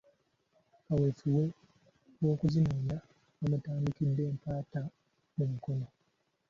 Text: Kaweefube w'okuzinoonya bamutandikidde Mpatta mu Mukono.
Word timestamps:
Kaweefube 0.85 1.43
w'okuzinoonya 2.21 2.97
bamutandikidde 3.37 4.23
Mpatta 4.35 4.81
mu 5.35 5.45
Mukono. 5.51 5.87